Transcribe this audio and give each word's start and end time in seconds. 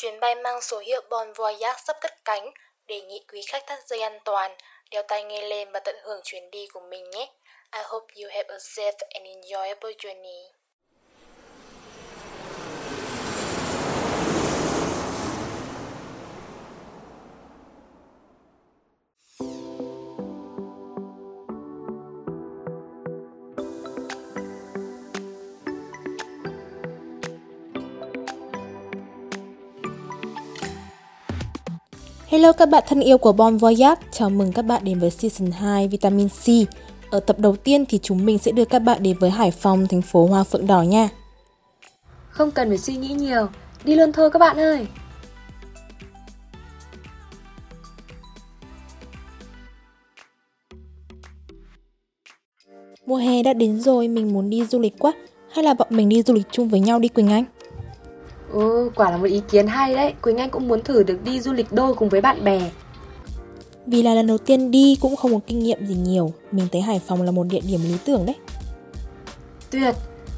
Chuyến 0.00 0.20
bay 0.20 0.34
mang 0.34 0.60
số 0.60 0.78
hiệu 0.78 1.02
Bon 1.10 1.32
Voyage 1.32 1.80
sắp 1.86 1.96
cất 2.00 2.24
cánh, 2.24 2.50
đề 2.86 3.00
nghị 3.00 3.24
quý 3.32 3.42
khách 3.48 3.66
thắt 3.66 3.78
dây 3.86 4.00
an 4.00 4.18
toàn, 4.24 4.56
đeo 4.90 5.02
tai 5.08 5.22
nghe 5.24 5.42
lên 5.42 5.72
và 5.72 5.80
tận 5.80 5.96
hưởng 6.02 6.20
chuyến 6.24 6.50
đi 6.50 6.66
của 6.72 6.80
mình 6.80 7.10
nhé. 7.10 7.32
I 7.72 7.80
hope 7.84 8.14
you 8.16 8.28
have 8.30 8.48
a 8.48 8.56
safe 8.56 8.92
and 9.14 9.26
enjoyable 9.26 9.92
journey. 9.96 10.59
Hello 32.30 32.52
các 32.52 32.68
bạn 32.68 32.84
thân 32.86 33.00
yêu 33.00 33.18
của 33.18 33.32
Bon 33.32 33.56
Voyage, 33.56 34.02
chào 34.12 34.30
mừng 34.30 34.52
các 34.52 34.62
bạn 34.62 34.84
đến 34.84 34.98
với 34.98 35.10
Season 35.10 35.50
2 35.50 35.88
Vitamin 35.88 36.28
C. 36.28 36.46
Ở 37.10 37.20
tập 37.20 37.38
đầu 37.38 37.56
tiên 37.56 37.84
thì 37.88 37.98
chúng 38.02 38.24
mình 38.24 38.38
sẽ 38.38 38.52
đưa 38.52 38.64
các 38.64 38.78
bạn 38.78 39.02
đến 39.02 39.18
với 39.18 39.30
Hải 39.30 39.50
Phòng, 39.50 39.86
thành 39.88 40.02
phố 40.02 40.26
Hoa 40.26 40.44
Phượng 40.44 40.66
Đỏ 40.66 40.82
nha. 40.82 41.08
Không 42.28 42.50
cần 42.50 42.68
phải 42.68 42.78
suy 42.78 42.96
nghĩ 42.96 43.08
nhiều, 43.08 43.46
đi 43.84 43.94
luôn 43.94 44.12
thôi 44.12 44.30
các 44.30 44.38
bạn 44.38 44.56
ơi. 44.56 44.86
Mùa 53.06 53.16
hè 53.16 53.42
đã 53.42 53.52
đến 53.52 53.80
rồi, 53.80 54.08
mình 54.08 54.32
muốn 54.32 54.50
đi 54.50 54.64
du 54.64 54.78
lịch 54.78 54.98
quá. 54.98 55.12
Hay 55.52 55.64
là 55.64 55.74
bọn 55.74 55.88
mình 55.90 56.08
đi 56.08 56.22
du 56.22 56.34
lịch 56.34 56.46
chung 56.50 56.68
với 56.68 56.80
nhau 56.80 56.98
đi 56.98 57.08
Quỳnh 57.08 57.28
Anh? 57.28 57.44
Ừ, 58.52 58.90
quả 58.94 59.10
là 59.10 59.16
một 59.16 59.26
ý 59.26 59.40
kiến 59.50 59.66
hay 59.66 59.94
đấy. 59.94 60.14
Quỳnh 60.22 60.36
Anh 60.36 60.50
cũng 60.50 60.68
muốn 60.68 60.82
thử 60.82 61.02
được 61.02 61.24
đi 61.24 61.40
du 61.40 61.52
lịch 61.52 61.72
đôi 61.72 61.94
cùng 61.94 62.08
với 62.08 62.20
bạn 62.20 62.44
bè. 62.44 62.70
Vì 63.86 64.02
là 64.02 64.14
lần 64.14 64.26
đầu 64.26 64.38
tiên 64.38 64.70
đi 64.70 64.98
cũng 65.00 65.16
không 65.16 65.34
có 65.34 65.40
kinh 65.46 65.58
nghiệm 65.58 65.86
gì 65.86 65.94
nhiều, 65.94 66.32
mình 66.52 66.66
thấy 66.72 66.80
Hải 66.80 67.00
Phòng 67.06 67.22
là 67.22 67.30
một 67.30 67.46
địa 67.50 67.60
điểm 67.60 67.80
lý 67.82 67.94
tưởng 68.04 68.26
đấy. 68.26 68.36
Tuyệt! 69.70 69.94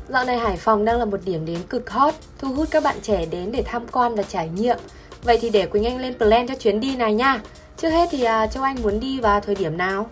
Dạo 0.09 0.25
này 0.25 0.39
Hải 0.39 0.57
Phòng 0.57 0.85
đang 0.85 0.99
là 0.99 1.05
một 1.05 1.21
điểm 1.25 1.47
đến 1.47 1.59
cực 1.69 1.91
hot, 1.91 2.15
thu 2.39 2.55
hút 2.55 2.69
các 2.71 2.83
bạn 2.83 2.97
trẻ 3.03 3.27
đến 3.27 3.53
để 3.53 3.63
tham 3.67 3.83
quan 3.93 4.15
và 4.15 4.23
trải 4.23 4.49
nghiệm. 4.49 4.77
Vậy 5.23 5.39
thì 5.41 5.51
để 5.51 5.67
Quỳnh 5.67 5.85
Anh 5.85 5.99
lên 5.99 6.15
plan 6.19 6.47
cho 6.49 6.55
chuyến 6.55 6.81
đi 6.81 6.97
này 6.97 7.15
nha. 7.15 7.43
Trước 7.77 7.91
hết 7.91 8.09
thì 8.13 8.23
à, 8.23 8.47
Châu 8.47 8.63
Anh 8.63 8.77
muốn 8.83 9.01
đi 9.01 9.21
vào 9.21 9.41
thời 9.41 9.55
điểm 9.55 9.77
nào? 9.77 10.07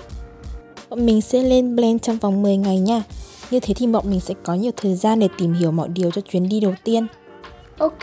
Bọn 0.90 1.06
mình 1.06 1.20
sẽ 1.20 1.42
lên 1.42 1.76
blend 1.76 2.02
trong 2.02 2.18
vòng 2.18 2.42
10 2.42 2.56
ngày 2.56 2.78
nha. 2.78 3.02
Như 3.50 3.60
thế 3.60 3.74
thì 3.74 3.86
bọn 3.86 4.10
mình 4.10 4.20
sẽ 4.20 4.34
có 4.42 4.54
nhiều 4.54 4.72
thời 4.76 4.94
gian 4.94 5.18
để 5.20 5.28
tìm 5.38 5.52
hiểu 5.52 5.70
mọi 5.70 5.88
điều 5.88 6.10
cho 6.10 6.20
chuyến 6.20 6.48
đi 6.48 6.60
đầu 6.60 6.74
tiên. 6.84 7.06
Ok, 7.80 8.02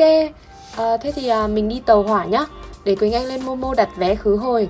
à, 0.78 0.97
thế 0.97 1.11
thì 1.16 1.28
à, 1.28 1.47
mình 1.47 1.70
đi 1.70 1.81
tàu 1.86 2.03
hỏa 2.03 2.25
nhá. 2.25 2.45
Để 2.86 2.95
Quỳnh 2.95 3.14
Anh 3.14 3.25
lên 3.25 3.45
Momo 3.45 3.73
đặt 3.73 3.89
vé 3.97 4.16
khứ 4.16 4.36
hồi. 4.36 4.70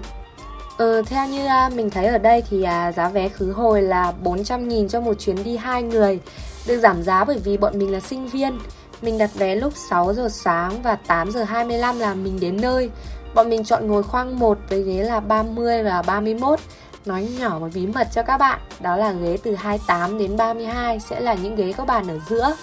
Ờ, 0.77 1.01
theo 1.01 1.27
như 1.27 1.45
à, 1.45 1.69
mình 1.75 1.89
thấy 1.89 2.05
ở 2.05 2.17
đây 2.17 2.43
thì 2.49 2.63
à, 2.63 2.91
giá 2.91 3.09
vé 3.09 3.29
khứ 3.29 3.51
hồi 3.51 3.81
là 3.81 4.13
400.000 4.23 4.87
cho 4.87 5.01
một 5.01 5.13
chuyến 5.13 5.43
đi 5.43 5.57
hai 5.57 5.83
người. 5.83 6.19
Được 6.67 6.79
giảm 6.79 7.03
giá 7.03 7.23
bởi 7.23 7.37
vì 7.43 7.57
bọn 7.57 7.79
mình 7.79 7.91
là 7.91 7.99
sinh 7.99 8.27
viên. 8.27 8.59
Mình 9.01 9.17
đặt 9.17 9.29
vé 9.33 9.55
lúc 9.55 9.73
6 9.89 10.13
giờ 10.13 10.29
sáng 10.31 10.81
và 10.81 10.95
8 10.95 11.31
giờ 11.31 11.43
25 11.43 11.99
là 11.99 12.13
mình 12.13 12.39
đến 12.39 12.61
nơi. 12.61 12.89
Bọn 13.35 13.49
mình 13.49 13.63
chọn 13.63 13.87
ngồi 13.87 14.03
khoang 14.03 14.39
1 14.39 14.57
với 14.69 14.83
ghế 14.83 15.03
là 15.03 15.19
30 15.19 15.83
và 15.83 16.01
31. 16.01 16.59
Nói 17.05 17.27
nhỏ 17.39 17.57
một 17.59 17.67
bí 17.73 17.87
mật 17.87 18.07
cho 18.13 18.23
các 18.23 18.37
bạn, 18.37 18.59
đó 18.79 18.95
là 18.95 19.11
ghế 19.11 19.37
từ 19.43 19.55
28 19.55 20.17
đến 20.17 20.37
32 20.37 20.99
sẽ 20.99 21.19
là 21.19 21.33
những 21.33 21.55
ghế 21.55 21.73
có 21.73 21.85
bàn 21.85 22.07
ở 22.07 22.19
giữa. 22.29 22.55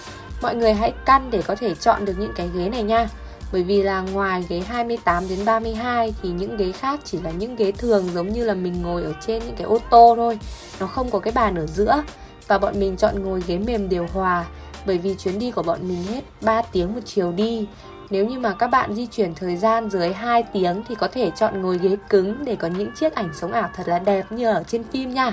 Mọi 0.45 0.55
người 0.55 0.75
hãy 0.75 0.93
căn 1.05 1.31
để 1.31 1.43
có 1.43 1.55
thể 1.55 1.75
chọn 1.75 2.05
được 2.05 2.13
những 2.19 2.33
cái 2.37 2.51
ghế 2.55 2.69
này 2.69 2.83
nha. 2.83 3.09
Bởi 3.53 3.63
vì 3.63 3.83
là 3.83 4.01
ngoài 4.01 4.45
ghế 4.49 4.61
28 4.61 5.29
đến 5.29 5.39
32 5.45 6.15
thì 6.23 6.29
những 6.29 6.57
ghế 6.57 6.73
khác 6.73 7.01
chỉ 7.05 7.19
là 7.19 7.31
những 7.31 7.57
ghế 7.57 7.73
thường 7.73 8.09
giống 8.15 8.29
như 8.29 8.45
là 8.45 8.55
mình 8.55 8.83
ngồi 8.83 9.03
ở 9.03 9.13
trên 9.27 9.43
những 9.47 9.57
cái 9.57 9.65
ô 9.65 9.79
tô 9.91 10.15
thôi. 10.17 10.39
Nó 10.81 10.87
không 10.87 11.11
có 11.11 11.19
cái 11.19 11.33
bàn 11.33 11.55
ở 11.55 11.67
giữa. 11.67 12.03
Và 12.49 12.59
bọn 12.59 12.81
mình 12.81 12.97
chọn 12.97 13.23
ngồi 13.23 13.43
ghế 13.47 13.59
mềm 13.59 13.89
điều 13.89 14.07
hòa 14.13 14.45
bởi 14.87 14.99
vì 14.99 15.15
chuyến 15.15 15.39
đi 15.39 15.51
của 15.51 15.63
bọn 15.63 15.79
mình 15.89 16.03
hết 16.03 16.25
3 16.41 16.63
tiếng 16.63 16.95
một 16.95 17.01
chiều 17.05 17.33
đi. 17.33 17.67
Nếu 18.11 18.27
như 18.27 18.39
mà 18.39 18.53
các 18.53 18.67
bạn 18.67 18.95
di 18.95 19.07
chuyển 19.07 19.35
thời 19.35 19.57
gian 19.57 19.91
dưới 19.91 20.13
2 20.13 20.43
tiếng 20.43 20.83
thì 20.89 20.95
có 20.95 21.09
thể 21.09 21.31
chọn 21.37 21.63
ngồi 21.63 21.79
ghế 21.79 21.97
cứng 22.09 22.45
để 22.45 22.57
có 22.57 22.69
những 22.69 22.91
chiếc 23.01 23.15
ảnh 23.15 23.29
sống 23.35 23.53
ảo 23.53 23.71
thật 23.75 23.89
là 23.89 23.99
đẹp 23.99 24.33
như 24.33 24.47
ở 24.47 24.63
trên 24.67 24.85
phim 24.85 25.15
nha. 25.15 25.33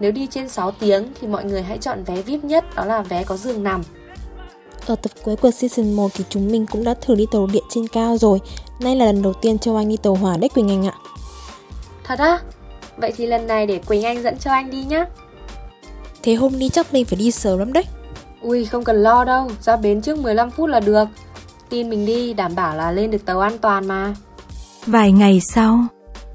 Nếu 0.00 0.12
đi 0.12 0.26
trên 0.30 0.48
6 0.48 0.70
tiếng 0.70 1.12
thì 1.20 1.28
mọi 1.28 1.44
người 1.44 1.62
hãy 1.62 1.78
chọn 1.78 2.04
vé 2.04 2.22
VIP 2.22 2.44
nhất, 2.44 2.64
đó 2.74 2.84
là 2.84 3.02
vé 3.02 3.24
có 3.24 3.36
giường 3.36 3.62
nằm. 3.62 3.82
Ở 4.86 4.96
tập 4.96 5.12
cuối 5.24 5.36
của 5.36 5.50
season 5.50 5.92
1 5.92 6.10
thì 6.14 6.24
chúng 6.28 6.52
mình 6.52 6.66
cũng 6.66 6.84
đã 6.84 6.94
thử 6.94 7.14
đi 7.14 7.26
tàu 7.32 7.46
điện 7.46 7.64
trên 7.70 7.88
cao 7.88 8.16
rồi. 8.16 8.40
Nay 8.80 8.96
là 8.96 9.04
lần 9.04 9.22
đầu 9.22 9.32
tiên 9.32 9.58
Châu 9.58 9.76
Anh 9.76 9.88
đi 9.88 9.96
tàu 9.96 10.14
hỏa 10.14 10.36
đấy 10.36 10.48
Quỳnh 10.48 10.68
Anh 10.68 10.86
ạ. 10.86 10.94
Thật 12.04 12.18
á? 12.18 12.40
Vậy 12.96 13.12
thì 13.16 13.26
lần 13.26 13.46
này 13.46 13.66
để 13.66 13.78
Quỳnh 13.78 14.02
Anh 14.02 14.22
dẫn 14.22 14.38
cho 14.38 14.50
anh 14.50 14.70
đi 14.70 14.84
nhá. 14.84 15.06
Thế 16.22 16.34
hôm 16.34 16.58
đi 16.58 16.68
chắc 16.68 16.92
mình 16.92 17.04
phải 17.04 17.18
đi 17.18 17.30
sớm 17.30 17.58
lắm 17.58 17.72
đấy. 17.72 17.84
Ui 18.42 18.64
không 18.64 18.84
cần 18.84 19.02
lo 19.02 19.24
đâu, 19.24 19.50
ra 19.60 19.76
bến 19.76 20.02
trước 20.02 20.18
15 20.18 20.50
phút 20.50 20.68
là 20.68 20.80
được. 20.80 21.04
Tin 21.70 21.90
mình 21.90 22.06
đi, 22.06 22.32
đảm 22.32 22.54
bảo 22.54 22.76
là 22.76 22.92
lên 22.92 23.10
được 23.10 23.24
tàu 23.26 23.40
an 23.40 23.58
toàn 23.58 23.88
mà. 23.88 24.14
Vài 24.86 25.12
ngày 25.12 25.40
sau 25.40 25.78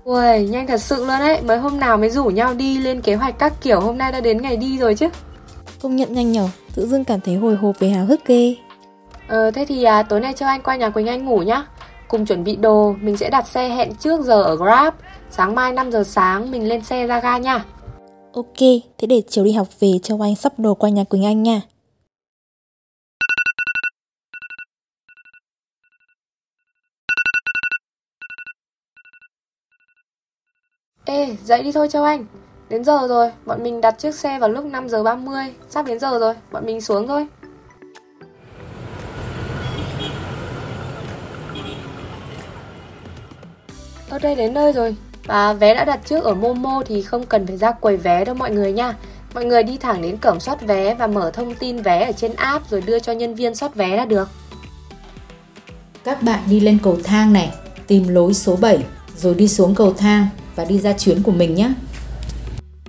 Ui, 0.04 0.48
nhanh 0.50 0.68
thật 0.68 0.82
sự 0.82 1.06
luôn 1.06 1.20
đấy, 1.20 1.42
mới 1.42 1.58
hôm 1.58 1.80
nào 1.80 1.98
mới 1.98 2.10
rủ 2.10 2.26
nhau 2.26 2.54
đi 2.54 2.78
lên 2.78 3.02
kế 3.02 3.16
hoạch 3.16 3.40
các 3.40 3.54
kiểu 3.62 3.80
hôm 3.80 3.98
nay 3.98 4.12
đã 4.12 4.22
đến 4.22 4.42
ngày 4.42 4.58
đi 4.58 4.78
rồi 4.78 4.96
chứ. 4.96 5.08
Công 5.82 5.96
nhận 5.96 6.14
nhanh 6.14 6.32
nhở, 6.32 6.48
tự 6.76 6.88
dưng 6.88 7.04
cảm 7.04 7.22
thấy 7.22 7.36
hồi 7.36 7.56
hộp 7.56 7.80
về 7.80 7.90
háo 7.90 8.06
hức 8.06 8.26
ghê. 8.26 8.56
Ờ, 9.28 9.52
thế 9.52 9.66
thì 9.66 9.84
à, 9.84 10.04
tối 10.04 10.20
nay 10.20 10.34
cho 10.34 10.48
anh 10.48 10.62
qua 10.62 10.76
nhà 10.76 10.90
Quỳnh 10.90 11.08
Anh 11.08 11.26
ngủ 11.26 11.40
nhá. 11.40 11.66
Cùng 12.08 12.26
chuẩn 12.26 12.44
bị 12.44 12.56
đồ, 12.56 12.96
mình 13.02 13.18
sẽ 13.18 13.30
đặt 13.30 13.48
xe 13.48 13.70
hẹn 13.70 13.96
trước 13.96 14.26
giờ 14.26 14.44
ở 14.44 14.56
Grab. 14.56 14.94
Sáng 15.30 15.56
mai 15.56 15.74
5 15.74 15.92
giờ 15.92 16.04
sáng 16.04 16.52
mình 16.52 16.68
lên 16.68 16.84
xe 16.84 17.08
ra 17.08 17.20
ga 17.20 17.38
nha. 17.38 17.66
Ok, 18.34 18.58
thế 18.98 19.08
để 19.08 19.22
chiều 19.30 19.44
đi 19.44 19.52
học 19.52 19.68
về 19.80 19.92
Châu 20.04 20.22
Anh 20.22 20.36
sắp 20.36 20.54
đồ 20.58 20.74
qua 20.74 20.90
nhà 20.90 21.04
Quỳnh 21.04 21.26
Anh 21.26 21.44
nha. 21.44 21.62
Ê, 31.06 31.36
dậy 31.44 31.64
đi 31.64 31.72
thôi 31.72 31.88
Châu 31.90 32.04
Anh. 32.04 32.26
Đến 32.70 32.84
giờ 32.84 33.08
rồi, 33.08 33.32
bọn 33.46 33.64
mình 33.64 33.82
đặt 33.82 34.00
chiếc 34.00 34.16
xe 34.16 34.40
vào 34.40 34.50
lúc 34.50 34.66
5 34.66 34.90
giờ 34.90 35.04
30 35.04 35.54
Sắp 35.70 35.86
đến 35.86 36.00
giờ 36.00 36.20
rồi, 36.20 36.34
bọn 36.52 36.66
mình 36.66 36.82
xuống 36.82 37.08
thôi. 37.08 37.28
Ở 44.10 44.20
đây 44.20 44.36
đến 44.36 44.54
nơi 44.54 44.74
rồi. 44.74 44.96
Và 45.26 45.54
vé 45.54 45.74
đã 45.74 45.86
đặt 45.86 46.00
trước 46.06 46.24
ở 46.24 46.34
Momo 46.34 46.84
thì 46.86 47.02
không 47.02 47.26
cần 47.26 47.48
phải 47.48 47.58
ra 47.58 47.72
quầy 47.72 47.98
vé 47.98 48.26
đâu 48.26 48.36
mọi 48.36 48.52
người 48.52 48.72
nha. 48.72 48.96
Mọi 49.34 49.46
người 49.46 49.64
đi 49.64 49.78
thẳng 49.78 50.02
đến 50.02 50.18
cổng 50.18 50.40
soát 50.40 50.62
vé 50.62 50.94
và 50.94 51.08
mở 51.08 51.32
thông 51.32 51.56
tin 51.56 51.82
vé 51.82 52.06
ở 52.06 52.12
trên 52.12 52.34
app 52.34 52.70
rồi 52.70 52.82
đưa 52.82 53.00
cho 53.00 53.14
nhân 53.14 53.36
viên 53.36 53.56
soát 53.56 53.76
vé 53.76 53.98
là 53.98 54.06
được. 54.06 54.30
Các 56.04 56.24
bạn 56.24 56.40
đi 56.50 56.60
lên 56.60 56.78
cầu 56.84 56.98
thang 57.04 57.34
này, 57.34 57.52
tìm 57.88 58.08
lối 58.08 58.34
số 58.34 58.56
7 58.56 58.78
rồi 59.16 59.36
đi 59.36 59.48
xuống 59.48 59.76
cầu 59.76 59.94
thang 59.94 60.28
và 60.56 60.66
đi 60.66 60.80
ra 60.80 60.94
chuyến 60.94 61.24
của 61.24 61.32
mình 61.32 61.56
nhé. 61.56 61.74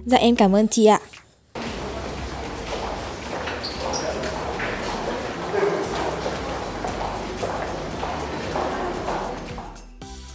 Dạ 0.05 0.19
em 0.19 0.37
cảm 0.37 0.57
ơn 0.57 0.69
chị 0.69 0.87
ạ. 0.87 1.01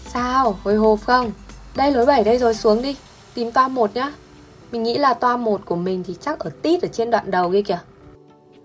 Sao? 0.07 0.57
Hồi 0.63 0.75
hộp 0.75 0.99
không? 1.01 1.31
Đây 1.75 1.91
lối 1.91 2.05
7 2.05 2.23
đây 2.23 2.37
rồi 2.37 2.53
xuống 2.53 2.81
đi 2.81 2.95
Tìm 3.33 3.51
toa 3.51 3.67
1 3.67 3.95
nhá 3.95 4.11
Mình 4.71 4.83
nghĩ 4.83 4.97
là 4.97 5.13
toa 5.13 5.37
1 5.37 5.61
của 5.65 5.75
mình 5.75 6.03
thì 6.07 6.15
chắc 6.21 6.39
ở 6.39 6.49
tít 6.61 6.81
ở 6.81 6.87
trên 6.87 7.11
đoạn 7.11 7.31
đầu 7.31 7.51
kia 7.51 7.61
kìa 7.61 7.79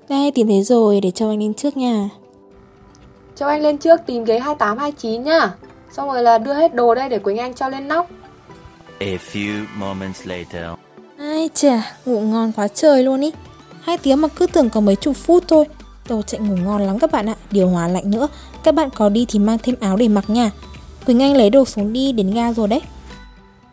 Đây 0.09 0.31
tìm 0.35 0.47
thấy 0.49 0.63
rồi 0.63 1.01
để 1.01 1.11
cho 1.11 1.29
anh 1.29 1.39
lên 1.39 1.55
trước 1.55 1.77
nha 1.77 2.09
Cho 3.37 3.47
anh 3.47 3.62
lên 3.62 3.79
trước 3.79 4.01
tìm 4.06 4.25
ghế 4.25 4.39
28, 4.39 4.79
29 4.79 5.23
nhá 5.23 5.55
Xong 5.93 6.09
rồi 6.09 6.23
là 6.23 6.39
đưa 6.39 6.55
hết 6.55 6.75
đồ 6.75 6.94
đây 6.94 7.09
để 7.09 7.19
Quỳnh 7.19 7.39
Anh 7.39 7.55
cho 7.55 7.69
lên 7.69 7.89
nóc 7.89 8.06
A 9.01 9.17
few 9.33 9.65
moments 9.77 10.27
later. 10.27 10.79
Ai 11.19 11.49
chà, 11.55 11.97
ngủ 12.06 12.20
ngon 12.20 12.53
quá 12.53 12.69
trời 12.69 13.03
luôn 13.03 13.20
ý. 13.20 13.32
Hai 13.81 13.99
tiếng 13.99 14.20
mà 14.20 14.29
cứ 14.29 14.47
tưởng 14.47 14.70
có 14.70 14.81
mấy 14.81 14.97
chục 14.97 15.17
phút 15.17 15.44
thôi. 15.49 15.65
Tôi 16.09 16.23
chạy 16.23 16.41
ngủ 16.41 16.56
ngon 16.56 16.82
lắm 16.82 16.99
các 16.99 17.12
bạn 17.12 17.29
ạ 17.29 17.35
Điều 17.50 17.69
hòa 17.69 17.88
lạnh 17.88 18.11
nữa. 18.11 18.29
Các 18.65 18.75
bạn 18.75 18.88
có 18.94 19.09
đi 19.09 19.26
thì 19.29 19.38
mang 19.38 19.59
thêm 19.62 19.76
áo 19.81 19.97
để 19.97 20.09
mặc 20.09 20.31
nha. 20.31 20.50
Quỳnh 21.06 21.23
Anh 21.23 21.37
lấy 21.37 21.50
đồ 21.50 21.65
xuống 21.65 21.93
đi 21.93 22.12
đến 22.12 22.35
ga 22.35 22.53
rồi 22.53 22.69
đấy. 22.69 22.82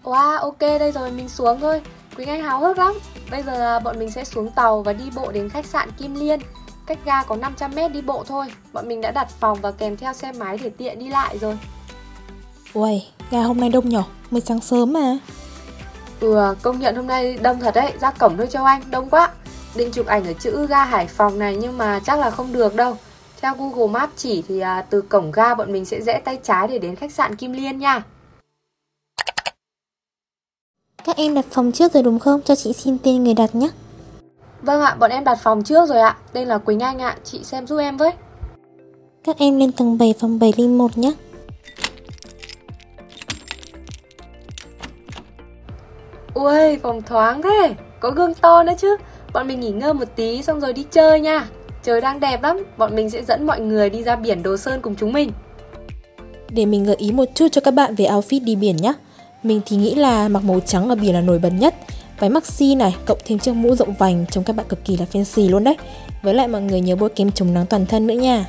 Wow, 0.04 0.40
ok 0.40 0.60
đây 0.60 0.92
rồi 0.92 1.12
mình 1.12 1.30
xuống 1.30 1.60
thôi. 1.60 1.82
Quỳnh 2.16 2.30
Anh 2.30 2.44
háo 2.44 2.60
hức 2.60 2.78
lắm. 2.78 2.94
Bây 3.32 3.44
giờ 3.44 3.80
bọn 3.80 4.00
mình 4.00 4.12
sẽ 4.12 4.24
xuống 4.24 4.52
tàu 4.52 4.82
và 4.82 4.94
đi 4.94 5.06
bộ 5.16 5.32
đến 5.32 5.50
khách 5.50 5.66
sạn 5.66 5.90
Kim 5.92 6.16
Liên. 6.16 6.40
Cách 6.86 7.00
ga 7.06 7.24
có 7.24 7.36
500m 7.36 7.92
đi 7.92 8.02
bộ 8.02 8.24
thôi. 8.28 8.46
Bọn 8.74 8.88
mình 8.88 9.02
đã 9.02 9.12
đặt 9.12 9.30
phòng 9.40 9.62
và 9.62 9.72
kèm 9.72 9.98
theo 9.98 10.14
xe 10.14 10.32
máy 10.32 10.58
để 10.64 10.70
tiện 10.70 11.00
đi 11.00 11.08
lại 11.08 11.38
rồi. 11.38 11.58
Uầy, 12.74 13.06
ga 13.32 13.42
hôm 13.42 13.60
nay 13.60 13.70
đông 13.70 13.90
nhỏ 13.90 14.04
Mới 14.32 14.42
sáng 14.42 14.62
sớm 14.62 14.94
mà 14.94 15.18
Ừ, 16.26 16.56
công 16.62 16.80
nhận 16.80 16.96
hôm 16.96 17.08
nay 17.08 17.38
đông 17.42 17.60
thật 17.60 17.76
đấy 17.76 17.94
Ra 18.02 18.12
cổng 18.12 18.38
thôi 18.38 18.48
Châu 18.48 18.66
Anh, 18.66 18.82
đông 18.92 19.10
quá 19.10 19.32
Định 19.76 19.92
chụp 19.92 20.06
ảnh 20.06 20.26
ở 20.26 20.34
chữ 20.34 20.68
ga 20.68 20.86
Hải 20.86 21.08
Phòng 21.08 21.40
này 21.40 21.56
Nhưng 21.56 21.78
mà 21.78 22.00
chắc 22.06 22.20
là 22.20 22.30
không 22.30 22.54
được 22.54 22.76
đâu 22.76 22.98
Theo 23.42 23.54
Google 23.58 23.88
Maps 23.88 24.14
chỉ 24.16 24.44
thì 24.48 24.60
à, 24.60 24.86
từ 24.90 25.02
cổng 25.02 25.32
ga 25.32 25.56
bọn 25.56 25.74
mình 25.74 25.86
sẽ 25.86 26.02
rẽ 26.02 26.22
tay 26.26 26.40
trái 26.44 26.68
để 26.68 26.80
đến 26.80 26.96
khách 26.96 27.12
sạn 27.12 27.36
Kim 27.36 27.54
Liên 27.54 27.80
nha. 27.80 28.04
Các 31.04 31.18
em 31.18 31.34
đặt 31.34 31.46
phòng 31.52 31.72
trước 31.72 31.94
rồi 31.94 32.04
đúng 32.04 32.20
không? 32.20 32.42
Cho 32.42 32.56
chị 32.56 32.74
xin 32.74 32.98
tên 32.98 33.24
người 33.24 33.34
đặt 33.34 33.56
nhé. 33.56 33.70
Vâng 34.62 34.82
ạ, 34.82 34.96
bọn 35.00 35.12
em 35.12 35.24
đặt 35.24 35.40
phòng 35.44 35.64
trước 35.64 35.90
rồi 35.90 36.00
ạ. 36.00 36.18
Tên 36.34 36.48
là 36.48 36.58
Quỳnh 36.58 36.80
Anh 36.80 37.00
ạ, 37.00 37.18
chị 37.24 37.44
xem 37.44 37.68
giúp 37.68 37.78
em 37.78 37.98
với. 37.98 38.12
Các 39.24 39.38
em 39.38 39.60
lên 39.60 39.72
tầng 39.72 39.98
7 39.98 40.14
phòng 40.20 40.40
701 40.40 40.98
nhé. 40.98 41.12
Ui, 46.36 46.78
phòng 46.84 47.02
thoáng 47.02 47.42
thế, 47.42 47.74
có 48.00 48.12
gương 48.12 48.34
to 48.34 48.64
nữa 48.64 48.74
chứ. 48.78 48.98
Bọn 49.34 49.48
mình 49.48 49.60
nghỉ 49.60 49.70
ngơi 49.70 49.94
một 49.94 50.08
tí 50.16 50.44
xong 50.44 50.60
rồi 50.60 50.74
đi 50.74 50.86
chơi 50.92 51.20
nha. 51.20 51.48
Trời 51.84 52.02
đang 52.02 52.20
đẹp 52.20 52.44
lắm, 52.44 52.64
bọn 52.78 52.96
mình 52.96 53.10
sẽ 53.10 53.24
dẫn 53.24 53.46
mọi 53.46 53.60
người 53.60 53.90
đi 53.90 54.04
ra 54.04 54.16
biển 54.16 54.44
Đồ 54.44 54.58
Sơn 54.58 54.82
cùng 54.82 54.96
chúng 54.96 55.14
mình. 55.14 55.32
Để 56.50 56.66
mình 56.66 56.84
gợi 56.84 56.96
ý 56.96 57.12
một 57.12 57.26
chút 57.36 57.48
cho 57.52 57.62
các 57.62 57.74
bạn 57.74 57.96
về 57.96 58.06
outfit 58.06 58.44
đi 58.44 58.56
biển 58.56 58.76
nhé. 58.78 58.94
Mình 59.44 59.62
thì 59.66 59.78
nghĩ 59.78 59.96
là 59.96 60.28
mặc 60.28 60.44
màu 60.44 60.60
trắng 60.60 60.90
ở 60.90 60.96
biển 60.96 61.14
là 61.14 61.22
nổi 61.22 61.40
bật 61.40 61.50
nhất. 61.50 61.76
Váy 62.20 62.30
maxi 62.30 62.76
này, 62.76 62.96
cộng 63.06 63.20
thêm 63.26 63.40
chiếc 63.40 63.54
mũ 63.54 63.76
rộng 63.76 63.94
vành 63.94 64.26
trông 64.32 64.44
các 64.44 64.56
bạn 64.56 64.66
cực 64.70 64.86
kỳ 64.86 64.98
là 64.98 65.06
fancy 65.12 65.50
luôn 65.50 65.64
đấy. 65.64 65.78
Với 66.24 66.34
lại 66.34 66.48
mọi 66.48 66.62
người 66.62 66.82
nhớ 66.82 66.96
bôi 66.96 67.10
kem 67.10 67.32
chống 67.32 67.54
nắng 67.54 67.66
toàn 67.66 67.86
thân 67.86 68.08
nữa 68.08 68.14
nha. 68.14 68.46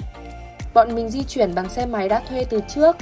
Bọn 0.74 0.94
mình 0.94 1.08
di 1.08 1.22
chuyển 1.22 1.54
bằng 1.54 1.68
xe 1.68 1.86
máy 1.86 2.08
đã 2.08 2.22
thuê 2.28 2.44
từ 2.44 2.60
trước. 2.74 2.96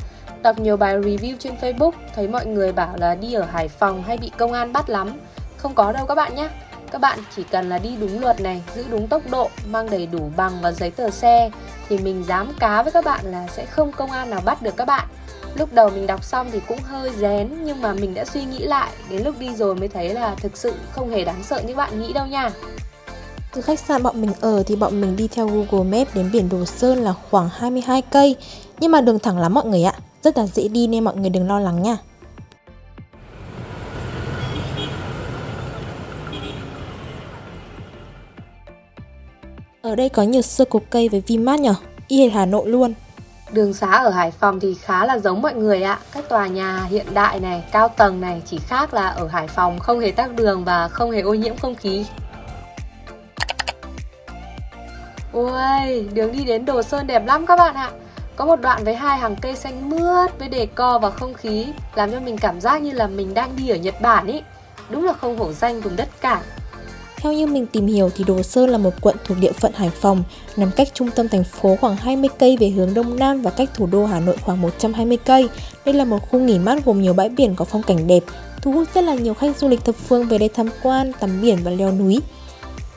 Đọc 0.44 0.58
nhiều 0.58 0.76
bài 0.76 0.94
review 1.00 1.36
trên 1.38 1.54
Facebook, 1.60 1.92
thấy 2.14 2.28
mọi 2.28 2.46
người 2.46 2.72
bảo 2.72 2.96
là 2.96 3.14
đi 3.14 3.34
ở 3.34 3.42
Hải 3.42 3.68
Phòng 3.68 4.02
hay 4.02 4.18
bị 4.18 4.30
công 4.38 4.52
an 4.52 4.72
bắt 4.72 4.88
lắm. 4.88 5.12
Không 5.56 5.74
có 5.74 5.92
đâu 5.92 6.06
các 6.06 6.14
bạn 6.14 6.34
nhé. 6.34 6.48
Các 6.90 7.00
bạn 7.00 7.18
chỉ 7.36 7.42
cần 7.42 7.68
là 7.68 7.78
đi 7.78 7.96
đúng 8.00 8.20
luật 8.20 8.40
này, 8.40 8.62
giữ 8.74 8.84
đúng 8.90 9.08
tốc 9.08 9.22
độ, 9.30 9.50
mang 9.66 9.90
đầy 9.90 10.06
đủ 10.06 10.30
bằng 10.36 10.52
và 10.62 10.72
giấy 10.72 10.90
tờ 10.90 11.10
xe 11.10 11.50
thì 11.88 11.98
mình 11.98 12.24
dám 12.24 12.52
cá 12.60 12.82
với 12.82 12.92
các 12.92 13.04
bạn 13.04 13.20
là 13.24 13.46
sẽ 13.46 13.64
không 13.64 13.92
công 13.92 14.10
an 14.10 14.30
nào 14.30 14.40
bắt 14.44 14.62
được 14.62 14.76
các 14.76 14.84
bạn. 14.84 15.08
Lúc 15.54 15.72
đầu 15.72 15.90
mình 15.90 16.06
đọc 16.06 16.24
xong 16.24 16.48
thì 16.52 16.60
cũng 16.68 16.78
hơi 16.82 17.10
rén 17.18 17.64
nhưng 17.64 17.82
mà 17.82 17.92
mình 17.92 18.14
đã 18.14 18.24
suy 18.24 18.44
nghĩ 18.44 18.58
lại, 18.58 18.90
đến 19.10 19.24
lúc 19.24 19.38
đi 19.38 19.54
rồi 19.54 19.74
mới 19.74 19.88
thấy 19.88 20.14
là 20.14 20.34
thực 20.34 20.56
sự 20.56 20.74
không 20.92 21.10
hề 21.10 21.24
đáng 21.24 21.42
sợ 21.42 21.60
như 21.66 21.74
bạn 21.74 22.00
nghĩ 22.00 22.12
đâu 22.12 22.26
nha. 22.26 22.50
Từ 23.54 23.60
khách 23.60 23.80
sạn 23.80 24.02
bọn 24.02 24.20
mình 24.20 24.32
ở 24.40 24.62
thì 24.66 24.76
bọn 24.76 25.00
mình 25.00 25.16
đi 25.16 25.28
theo 25.28 25.48
Google 25.48 25.98
Maps 25.98 26.14
đến 26.14 26.30
biển 26.32 26.48
Đồ 26.48 26.64
Sơn 26.64 26.98
là 26.98 27.14
khoảng 27.30 27.48
22 27.52 28.02
cây. 28.02 28.36
Nhưng 28.80 28.92
mà 28.92 29.00
đường 29.00 29.18
thẳng 29.18 29.38
lắm 29.38 29.54
mọi 29.54 29.64
người 29.64 29.82
ạ, 29.82 29.94
rất 30.22 30.38
là 30.38 30.46
dễ 30.46 30.68
đi 30.68 30.86
nên 30.86 31.04
mọi 31.04 31.16
người 31.16 31.30
đừng 31.30 31.48
lo 31.48 31.60
lắng 31.60 31.82
nha. 31.82 31.96
Ở 39.82 39.94
đây 39.94 40.08
có 40.08 40.22
nhiều 40.22 40.42
sơ 40.42 40.64
cục 40.64 40.84
cây 40.90 41.08
với 41.08 41.22
Vinmart 41.26 41.60
nhở, 41.60 41.74
y 42.08 42.22
hệt 42.22 42.32
Hà 42.32 42.46
Nội 42.46 42.68
luôn. 42.68 42.94
Đường 43.52 43.74
xá 43.74 43.90
ở 43.90 44.10
Hải 44.10 44.30
Phòng 44.30 44.60
thì 44.60 44.74
khá 44.74 45.06
là 45.06 45.18
giống 45.18 45.42
mọi 45.42 45.54
người 45.54 45.82
ạ. 45.82 45.98
Các 46.12 46.28
tòa 46.28 46.46
nhà 46.46 46.86
hiện 46.90 47.06
đại 47.14 47.40
này, 47.40 47.64
cao 47.72 47.88
tầng 47.88 48.20
này 48.20 48.42
chỉ 48.46 48.58
khác 48.58 48.94
là 48.94 49.08
ở 49.08 49.26
Hải 49.26 49.48
Phòng 49.48 49.78
không 49.78 50.00
hề 50.00 50.10
tắc 50.10 50.34
đường 50.34 50.64
và 50.64 50.88
không 50.88 51.10
hề 51.10 51.20
ô 51.20 51.34
nhiễm 51.34 51.56
không 51.56 51.74
khí. 51.74 52.04
Ui, 55.34 56.08
đường 56.12 56.32
đi 56.32 56.44
đến 56.44 56.64
Đồ 56.64 56.82
Sơn 56.82 57.06
đẹp 57.06 57.26
lắm 57.26 57.46
các 57.46 57.56
bạn 57.56 57.74
ạ. 57.74 57.90
Có 58.36 58.46
một 58.46 58.60
đoạn 58.60 58.84
với 58.84 58.94
hai 58.94 59.18
hàng 59.18 59.36
cây 59.36 59.56
xanh 59.56 59.90
mướt 59.90 60.38
với 60.38 60.48
đề 60.48 60.66
co 60.74 60.98
và 60.98 61.10
không 61.10 61.34
khí 61.34 61.66
làm 61.94 62.12
cho 62.12 62.20
mình 62.20 62.38
cảm 62.38 62.60
giác 62.60 62.82
như 62.82 62.92
là 62.92 63.06
mình 63.06 63.34
đang 63.34 63.56
đi 63.56 63.68
ở 63.68 63.76
Nhật 63.76 64.00
Bản 64.00 64.26
ý. 64.26 64.40
Đúng 64.90 65.04
là 65.04 65.12
không 65.12 65.38
hổ 65.38 65.52
danh 65.52 65.80
vùng 65.80 65.96
đất 65.96 66.08
cảng. 66.20 66.42
Theo 67.16 67.32
như 67.32 67.46
mình 67.46 67.66
tìm 67.66 67.86
hiểu 67.86 68.10
thì 68.16 68.24
Đồ 68.24 68.42
Sơn 68.42 68.70
là 68.70 68.78
một 68.78 68.94
quận 69.00 69.16
thuộc 69.24 69.38
địa 69.40 69.52
phận 69.52 69.72
Hải 69.74 69.90
Phòng, 69.90 70.22
nằm 70.56 70.70
cách 70.76 70.88
trung 70.94 71.10
tâm 71.10 71.28
thành 71.28 71.44
phố 71.44 71.76
khoảng 71.80 71.96
20 71.96 72.30
cây 72.38 72.56
về 72.60 72.68
hướng 72.68 72.94
đông 72.94 73.16
nam 73.16 73.42
và 73.42 73.50
cách 73.50 73.68
thủ 73.74 73.86
đô 73.86 74.06
Hà 74.06 74.20
Nội 74.20 74.36
khoảng 74.42 74.60
120 74.60 75.18
cây. 75.24 75.48
Đây 75.84 75.94
là 75.94 76.04
một 76.04 76.30
khu 76.30 76.40
nghỉ 76.40 76.58
mát 76.58 76.84
gồm 76.84 77.02
nhiều 77.02 77.12
bãi 77.12 77.28
biển 77.28 77.54
có 77.56 77.64
phong 77.64 77.82
cảnh 77.82 78.06
đẹp, 78.06 78.22
thu 78.62 78.72
hút 78.72 78.88
rất 78.94 79.04
là 79.04 79.14
nhiều 79.14 79.34
khách 79.34 79.56
du 79.56 79.68
lịch 79.68 79.84
thập 79.84 79.94
phương 79.94 80.28
về 80.28 80.38
đây 80.38 80.48
tham 80.48 80.68
quan, 80.82 81.12
tắm 81.20 81.42
biển 81.42 81.58
và 81.64 81.70
leo 81.70 81.92
núi. 81.92 82.20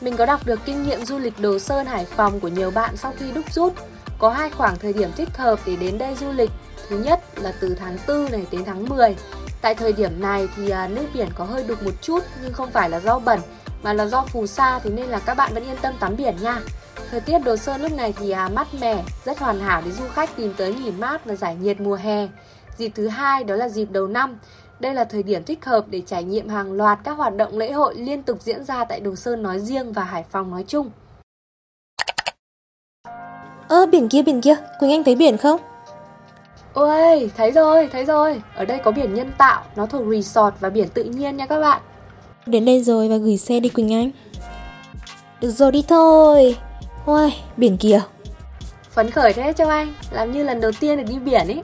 Mình 0.00 0.16
có 0.16 0.26
đọc 0.26 0.46
được 0.46 0.60
kinh 0.64 0.82
nghiệm 0.82 1.04
du 1.04 1.18
lịch 1.18 1.40
Đồ 1.40 1.58
Sơn 1.58 1.86
Hải 1.86 2.04
Phòng 2.04 2.40
của 2.40 2.48
nhiều 2.48 2.70
bạn 2.70 2.96
sau 2.96 3.14
khi 3.18 3.32
đúc 3.32 3.44
rút. 3.52 3.72
Có 4.18 4.30
hai 4.30 4.50
khoảng 4.50 4.78
thời 4.78 4.92
điểm 4.92 5.10
thích 5.16 5.36
hợp 5.36 5.58
để 5.66 5.76
đến 5.76 5.98
đây 5.98 6.14
du 6.14 6.32
lịch. 6.32 6.50
Thứ 6.88 6.98
nhất 6.98 7.20
là 7.36 7.52
từ 7.60 7.74
tháng 7.74 7.98
4 8.08 8.32
này 8.32 8.46
đến 8.50 8.64
tháng 8.64 8.88
10. 8.88 9.16
Tại 9.60 9.74
thời 9.74 9.92
điểm 9.92 10.20
này 10.20 10.48
thì 10.56 10.70
à, 10.70 10.88
nước 10.88 11.04
biển 11.14 11.28
có 11.34 11.44
hơi 11.44 11.64
đục 11.64 11.82
một 11.82 12.02
chút 12.02 12.24
nhưng 12.42 12.52
không 12.52 12.70
phải 12.70 12.90
là 12.90 13.00
do 13.00 13.18
bẩn 13.18 13.40
mà 13.82 13.92
là 13.92 14.06
do 14.06 14.24
phù 14.32 14.46
sa 14.46 14.78
thì 14.78 14.90
nên 14.90 15.06
là 15.06 15.18
các 15.18 15.34
bạn 15.34 15.54
vẫn 15.54 15.64
yên 15.64 15.76
tâm 15.82 15.94
tắm 16.00 16.16
biển 16.16 16.36
nha. 16.42 16.60
Thời 17.10 17.20
tiết 17.20 17.38
Đồ 17.38 17.56
Sơn 17.56 17.82
lúc 17.82 17.92
này 17.92 18.14
thì 18.18 18.30
à, 18.30 18.48
mát 18.48 18.66
mẻ, 18.80 19.04
rất 19.24 19.38
hoàn 19.38 19.60
hảo 19.60 19.82
để 19.84 19.90
du 19.90 20.04
khách 20.14 20.36
tìm 20.36 20.54
tới 20.56 20.74
nghỉ 20.74 20.90
mát 20.90 21.24
và 21.24 21.34
giải 21.34 21.56
nhiệt 21.56 21.80
mùa 21.80 21.94
hè. 21.94 22.28
Dịp 22.76 22.92
thứ 22.94 23.08
hai 23.08 23.44
đó 23.44 23.54
là 23.54 23.68
dịp 23.68 23.90
đầu 23.90 24.06
năm. 24.06 24.38
Đây 24.80 24.94
là 24.94 25.04
thời 25.04 25.22
điểm 25.22 25.44
thích 25.44 25.64
hợp 25.64 25.84
để 25.90 26.02
trải 26.06 26.24
nghiệm 26.24 26.48
hàng 26.48 26.72
loạt 26.72 26.98
các 27.04 27.12
hoạt 27.12 27.36
động 27.36 27.58
lễ 27.58 27.72
hội 27.72 27.94
liên 27.94 28.22
tục 28.22 28.42
diễn 28.42 28.64
ra 28.64 28.84
tại 28.84 29.00
Đồ 29.00 29.14
Sơn 29.16 29.42
nói 29.42 29.58
riêng 29.58 29.92
và 29.92 30.04
Hải 30.04 30.24
Phòng 30.30 30.50
nói 30.50 30.64
chung. 30.66 30.90
Ơ 33.68 33.86
biển 33.86 34.08
kia 34.08 34.22
biển 34.22 34.40
kia, 34.40 34.56
Quỳnh 34.80 34.90
Anh 34.90 35.04
thấy 35.04 35.14
biển 35.14 35.36
không? 35.36 35.60
Ôi, 36.72 37.30
thấy 37.36 37.50
rồi, 37.50 37.88
thấy 37.92 38.04
rồi. 38.04 38.42
Ở 38.54 38.64
đây 38.64 38.78
có 38.84 38.90
biển 38.90 39.14
nhân 39.14 39.32
tạo, 39.38 39.64
nó 39.76 39.86
thuộc 39.86 40.02
resort 40.10 40.54
và 40.60 40.70
biển 40.70 40.88
tự 40.88 41.04
nhiên 41.04 41.36
nha 41.36 41.46
các 41.46 41.60
bạn. 41.60 41.82
Đến 42.46 42.64
đây 42.64 42.82
rồi 42.82 43.08
và 43.08 43.16
gửi 43.16 43.36
xe 43.36 43.60
đi 43.60 43.68
Quỳnh 43.68 43.94
Anh. 43.94 44.10
Được 45.40 45.50
rồi 45.50 45.72
đi 45.72 45.84
thôi. 45.88 46.56
Ôi, 47.06 47.32
biển 47.56 47.76
kìa. 47.76 48.00
Phấn 48.90 49.10
khởi 49.10 49.32
thế 49.32 49.52
Châu 49.52 49.68
Anh, 49.68 49.94
làm 50.10 50.32
như 50.32 50.42
lần 50.42 50.60
đầu 50.60 50.72
tiên 50.80 50.98
được 50.98 51.04
đi 51.08 51.18
biển 51.18 51.46
ấy. 51.46 51.62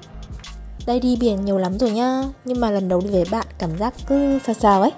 Đây 0.86 1.00
đi 1.00 1.16
biển 1.20 1.44
nhiều 1.44 1.58
lắm 1.58 1.78
rồi 1.78 1.90
nhá, 1.90 2.22
nhưng 2.44 2.60
mà 2.60 2.70
lần 2.70 2.88
đầu 2.88 3.00
đi 3.00 3.10
với 3.10 3.24
bạn 3.30 3.46
cảm 3.58 3.78
giác 3.78 3.94
cứ 4.06 4.38
sao 4.46 4.54
sao 4.54 4.82
ấy. 4.82 4.92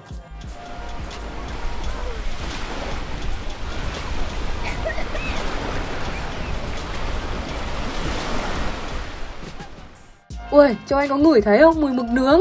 Ui, 10.50 10.69
cho 10.87 10.99
Anh 10.99 11.09
có 11.09 11.17
ngửi 11.17 11.41
thấy 11.41 11.59
không? 11.59 11.81
Mùi 11.81 11.93
mực 11.93 12.06
nướng. 12.06 12.41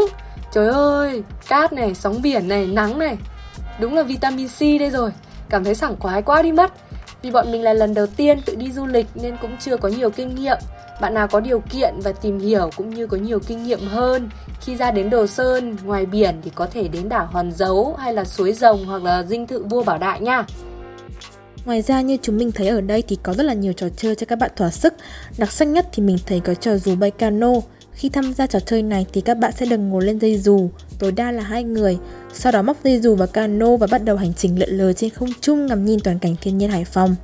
Trời 0.51 0.67
ơi, 0.67 1.23
cát 1.47 1.73
này, 1.73 1.95
sóng 1.95 2.21
biển 2.21 2.47
này, 2.47 2.67
nắng 2.67 2.99
này. 2.99 3.17
Đúng 3.79 3.95
là 3.95 4.03
vitamin 4.03 4.47
C 4.47 4.59
đây 4.59 4.89
rồi. 4.89 5.11
Cảm 5.49 5.63
thấy 5.63 5.75
sảng 5.75 5.99
khoái 5.99 6.21
quá 6.21 6.41
đi 6.41 6.51
mất. 6.51 6.73
Vì 7.21 7.31
bọn 7.31 7.51
mình 7.51 7.63
là 7.63 7.73
lần 7.73 7.93
đầu 7.93 8.07
tiên 8.07 8.41
tự 8.41 8.55
đi 8.55 8.71
du 8.71 8.85
lịch 8.85 9.07
nên 9.15 9.37
cũng 9.37 9.57
chưa 9.59 9.77
có 9.77 9.89
nhiều 9.89 10.09
kinh 10.09 10.35
nghiệm. 10.35 10.57
Bạn 11.01 11.13
nào 11.13 11.27
có 11.27 11.39
điều 11.39 11.59
kiện 11.59 11.93
và 12.03 12.11
tìm 12.11 12.39
hiểu 12.39 12.69
cũng 12.77 12.89
như 12.89 13.07
có 13.07 13.17
nhiều 13.17 13.39
kinh 13.39 13.63
nghiệm 13.63 13.87
hơn 13.87 14.29
khi 14.61 14.75
ra 14.75 14.91
đến 14.91 15.09
Đồ 15.09 15.27
Sơn, 15.27 15.77
ngoài 15.83 16.05
biển 16.05 16.35
thì 16.43 16.51
có 16.55 16.65
thể 16.65 16.87
đến 16.87 17.09
đảo 17.09 17.29
Hòn 17.31 17.51
Dấu 17.51 17.95
hay 17.99 18.13
là 18.13 18.23
suối 18.23 18.53
rồng 18.53 18.85
hoặc 18.85 19.03
là 19.03 19.23
dinh 19.23 19.47
thự 19.47 19.63
vua 19.63 19.83
Bảo 19.83 19.97
Đại 19.97 20.21
nha. 20.21 20.45
Ngoài 21.65 21.81
ra 21.81 22.01
như 22.01 22.17
chúng 22.21 22.37
mình 22.37 22.51
thấy 22.51 22.67
ở 22.67 22.81
đây 22.81 23.03
thì 23.07 23.17
có 23.23 23.33
rất 23.33 23.43
là 23.43 23.53
nhiều 23.53 23.73
trò 23.73 23.87
chơi 23.97 24.15
cho 24.15 24.25
các 24.25 24.39
bạn 24.39 24.51
thỏa 24.55 24.69
sức. 24.69 24.93
Đặc 25.37 25.51
sắc 25.51 25.67
nhất 25.67 25.87
thì 25.93 26.03
mình 26.03 26.17
thấy 26.25 26.39
có 26.39 26.53
trò 26.53 26.77
dù 26.77 26.95
bay 26.95 27.11
cano. 27.11 27.51
Khi 27.93 28.09
tham 28.09 28.33
gia 28.33 28.47
trò 28.47 28.59
chơi 28.59 28.81
này 28.81 29.05
thì 29.13 29.21
các 29.21 29.37
bạn 29.37 29.51
sẽ 29.51 29.65
được 29.65 29.77
ngồi 29.77 30.05
lên 30.05 30.19
dây 30.19 30.37
dù, 30.37 30.69
tối 30.99 31.11
đa 31.11 31.31
là 31.31 31.43
hai 31.43 31.63
người. 31.63 31.97
Sau 32.33 32.51
đó 32.51 32.61
móc 32.61 32.77
dây 32.83 32.99
dù 32.99 33.15
và 33.15 33.25
cano 33.25 33.77
và 33.77 33.87
bắt 33.91 34.03
đầu 34.03 34.15
hành 34.15 34.33
trình 34.33 34.59
lượn 34.59 34.69
lờ 34.69 34.93
trên 34.93 35.09
không 35.09 35.29
trung 35.41 35.65
ngắm 35.65 35.85
nhìn 35.85 35.99
toàn 35.99 36.19
cảnh 36.19 36.35
thiên 36.41 36.57
nhiên 36.57 36.69
Hải 36.69 36.85
Phòng. 36.85 37.15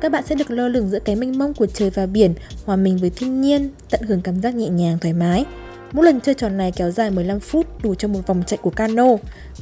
Các 0.00 0.12
bạn 0.12 0.24
sẽ 0.26 0.34
được 0.34 0.50
lơ 0.50 0.68
lửng 0.68 0.88
giữa 0.88 0.98
cái 0.98 1.16
mênh 1.16 1.38
mông 1.38 1.54
của 1.54 1.66
trời 1.66 1.90
và 1.90 2.06
biển, 2.06 2.34
hòa 2.64 2.76
mình 2.76 2.98
với 2.98 3.10
thiên 3.10 3.40
nhiên, 3.40 3.70
tận 3.90 4.00
hưởng 4.02 4.20
cảm 4.20 4.40
giác 4.40 4.54
nhẹ 4.54 4.68
nhàng 4.68 4.98
thoải 4.98 5.12
mái. 5.12 5.44
Mỗi 5.92 6.04
lần 6.04 6.20
chơi 6.20 6.34
trò 6.34 6.48
này 6.48 6.72
kéo 6.76 6.90
dài 6.90 7.10
15 7.10 7.40
phút 7.40 7.82
đủ 7.82 7.94
cho 7.94 8.08
một 8.08 8.20
vòng 8.26 8.42
chạy 8.46 8.58
của 8.62 8.70
cano. 8.70 9.06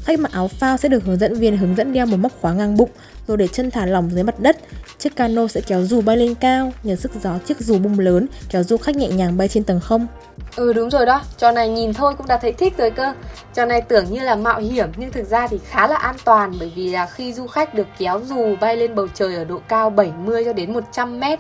Khách 0.09 0.21
mặc 0.21 0.33
áo 0.33 0.49
phao 0.49 0.77
sẽ 0.77 0.89
được 0.89 1.05
hướng 1.05 1.19
dẫn 1.19 1.35
viên 1.35 1.57
hướng 1.57 1.77
dẫn 1.77 1.93
đeo 1.93 2.07
một 2.07 2.17
móc 2.17 2.33
khóa 2.41 2.53
ngang 2.53 2.77
bụng 2.77 2.91
rồi 3.27 3.37
để 3.37 3.49
chân 3.49 3.71
thả 3.71 3.87
lỏng 3.87 4.11
dưới 4.13 4.23
mặt 4.23 4.41
đất. 4.41 4.57
Chiếc 4.99 5.17
cano 5.17 5.47
sẽ 5.47 5.61
kéo 5.61 5.83
dù 5.83 6.01
bay 6.01 6.17
lên 6.17 6.35
cao, 6.35 6.73
nhờ 6.83 6.97
sức 6.97 7.13
gió 7.23 7.39
chiếc 7.39 7.61
dù 7.61 7.79
bung 7.79 7.99
lớn 7.99 8.27
kéo 8.51 8.63
du 8.63 8.77
khách 8.77 8.97
nhẹ 8.97 9.09
nhàng 9.09 9.37
bay 9.37 9.49
trên 9.49 9.65
tầng 9.65 9.81
không. 9.81 10.07
Ừ 10.57 10.73
đúng 10.73 10.91
rồi 10.91 11.07
đó, 11.07 11.23
trò 11.39 11.53
này 11.53 11.69
nhìn 11.69 11.95
thôi 11.95 12.15
cũng 12.19 12.27
đã 12.27 12.39
thấy 12.39 12.53
thích 12.53 12.75
rồi 12.79 12.91
cơ 12.91 13.15
Trò 13.55 13.65
này 13.65 13.81
tưởng 13.81 14.07
như 14.11 14.21
là 14.21 14.35
mạo 14.35 14.61
hiểm 14.61 14.89
nhưng 14.97 15.13
thực 15.13 15.29
ra 15.29 15.49
thì 15.49 15.59
khá 15.69 15.87
là 15.87 15.97
an 15.97 16.17
toàn 16.25 16.53
Bởi 16.61 16.73
vì 16.77 16.91
là 16.91 17.07
khi 17.07 17.33
du 17.33 17.47
khách 17.47 17.75
được 17.75 17.87
kéo 17.99 18.21
dù 18.25 18.57
bay 18.61 18.77
lên 18.77 18.95
bầu 18.95 19.07
trời 19.15 19.35
ở 19.35 19.45
độ 19.45 19.61
cao 19.69 19.91
70 19.91 20.45
cho 20.45 20.53
đến 20.53 20.73
100 20.73 21.21
mét 21.21 21.39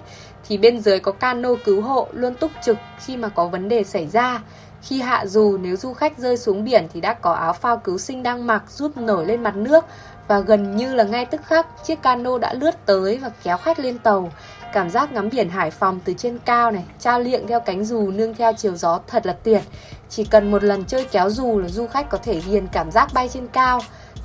Thì 0.49 0.59
bên 0.59 0.81
dưới 0.81 1.01
có 1.01 1.13
cano 1.13 1.51
cứu 1.65 1.83
hộ 1.83 2.09
luôn 2.13 2.35
túc 2.35 2.51
trực 2.65 2.77
khi 3.07 3.17
mà 3.17 3.29
có 3.29 3.47
vấn 3.47 3.69
đề 3.69 3.85
xảy 3.85 4.07
ra 4.07 4.41
khi 4.83 5.01
hạ 5.01 5.27
dù 5.27 5.59
nếu 5.59 5.77
du 5.77 5.93
khách 5.93 6.19
rơi 6.19 6.37
xuống 6.37 6.65
biển 6.65 6.89
thì 6.93 7.01
đã 7.01 7.15
có 7.15 7.33
áo 7.33 7.53
phao 7.53 7.77
cứu 7.77 7.99
sinh 7.99 8.23
đang 8.23 8.47
mặc 8.47 8.63
giúp 8.69 8.97
nổi 8.97 9.27
lên 9.27 9.43
mặt 9.43 9.57
nước 9.57 9.85
và 10.29 10.41
gần 10.41 10.77
như 10.77 10.95
là 10.95 11.05
ngay 11.05 11.27
tức 11.27 11.41
khắc 11.45 11.67
chiếc 11.85 12.03
cano 12.03 12.39
đã 12.39 12.55
lướt 12.55 12.87
tới 12.87 13.19
và 13.19 13.31
kéo 13.43 13.57
khách 13.57 13.79
lên 13.79 13.99
tàu. 13.99 14.33
Cảm 14.73 14.91
giác 14.91 15.13
ngắm 15.13 15.29
biển 15.31 15.49
Hải 15.49 15.71
Phòng 15.71 16.01
từ 16.05 16.13
trên 16.19 16.39
cao 16.45 16.71
này, 16.71 16.85
trao 16.99 17.21
liệng 17.21 17.47
theo 17.47 17.61
cánh 17.61 17.85
dù 17.85 18.11
nương 18.11 18.35
theo 18.35 18.53
chiều 18.53 18.77
gió 18.77 19.01
thật 19.07 19.27
là 19.27 19.33
tuyệt. 19.33 19.63
Chỉ 20.09 20.25
cần 20.25 20.51
một 20.51 20.65
lần 20.65 20.85
chơi 20.85 21.05
kéo 21.05 21.31
dù 21.31 21.59
là 21.59 21.69
du 21.69 21.87
khách 21.87 22.11
có 22.11 22.19
thể 22.19 22.41
ghiền 22.41 22.67
cảm 22.67 22.91
giác 22.91 23.09
bay 23.15 23.29
trên 23.29 23.49
cao. 23.49 23.81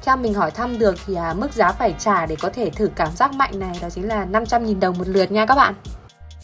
Theo 0.06 0.18
mình 0.18 0.34
hỏi 0.34 0.52
thăm 0.52 0.80
được 0.80 0.96
thì 1.06 1.16
à, 1.16 1.34
mức 1.34 1.54
giá 1.54 1.72
phải 1.72 1.96
trả 2.00 2.26
để 2.26 2.36
có 2.42 2.50
thể 2.50 2.70
thử 2.70 2.90
cảm 2.96 3.16
giác 3.16 3.34
mạnh 3.34 3.60
này 3.60 3.80
đó 3.82 3.90
chính 3.90 4.08
là 4.08 4.26
500.000 4.26 4.80
đồng 4.80 4.98
một 4.98 5.08
lượt 5.08 5.32
nha 5.32 5.46
các 5.46 5.56
bạn. 5.56 5.74